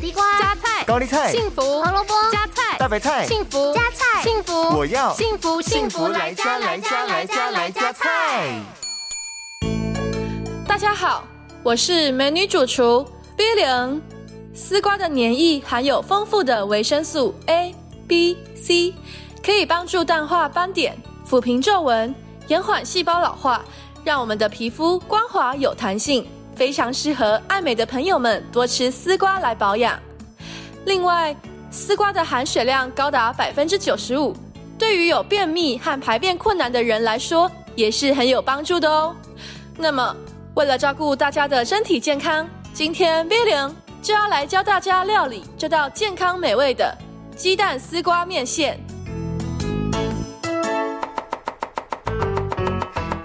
[0.00, 8.58] 地瓜、加菜、高丽菜、幸福、胡萝卜、加菜、大白菜、幸福、加菜、幸福，我要幸福幸福来加来加来加来加菜。
[10.66, 11.24] 大家好，
[11.62, 14.00] 我是美女主厨 Billion。
[14.54, 17.74] 丝瓜的黏液含有丰富的维生素 A、
[18.08, 18.94] B、C，
[19.44, 20.96] 可以帮助淡化斑点、
[21.28, 22.14] 抚平皱纹、
[22.46, 23.62] 延缓细胞老化，
[24.02, 29.98] 让我们的皮肤光滑有弹性，非常适合爱美的朋友们多吃丝瓜来保养。
[30.86, 31.34] 另外，
[31.70, 34.34] 丝瓜的含水量高达百分之九十五，
[34.78, 39.14] 对于有便秘和排便困难的人来说，也是很有帮助的哦。
[39.76, 40.16] 那么，
[40.54, 43.70] 为了照顾大家的身体健康，今天 villian
[44.02, 46.96] 就要来教大家料理这道健康美味的
[47.36, 48.78] 鸡蛋丝瓜面线。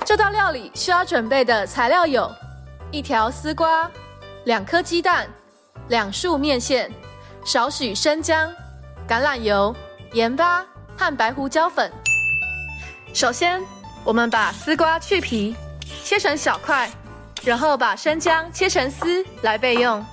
[0.05, 2.29] 这道料理需要准备的材料有：
[2.91, 3.89] 一条丝瓜、
[4.45, 5.27] 两颗鸡蛋、
[5.89, 6.91] 两束面线、
[7.43, 8.51] 少许生姜、
[9.07, 9.75] 橄榄油、
[10.13, 10.65] 盐巴
[10.95, 11.91] 和白胡椒粉。
[13.13, 13.61] 首先，
[14.03, 15.55] 我们把丝瓜去皮，
[16.03, 16.89] 切成小块，
[17.43, 20.03] 然后把生姜切成丝来备用。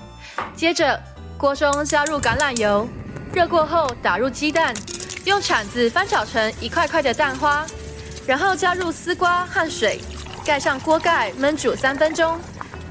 [0.57, 1.01] 接着，
[1.37, 2.89] 锅中加入橄榄油，
[3.33, 4.75] 热过后打入鸡蛋，
[5.25, 7.65] 用铲子翻搅成一块块的蛋花，
[8.27, 10.01] 然后加入丝瓜和水，
[10.45, 12.39] 盖上锅盖焖煮三分钟，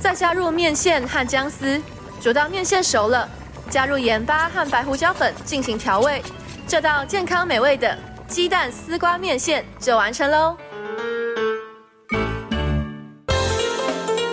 [0.01, 1.79] 再加入面线和姜丝，
[2.19, 3.29] 煮到面线熟了，
[3.69, 6.23] 加入盐巴和白胡椒粉进行调味，
[6.67, 7.95] 这道健康美味的
[8.27, 10.57] 鸡蛋丝瓜面线就完成喽。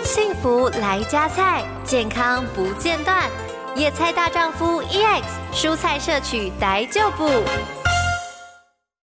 [0.03, 3.29] 幸福来加菜，健康不间断。
[3.75, 5.21] 野菜大丈夫 EX，
[5.53, 7.29] 蔬菜摄取逮就补。